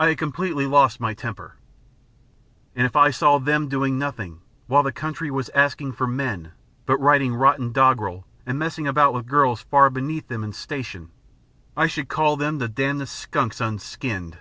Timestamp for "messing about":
8.58-9.14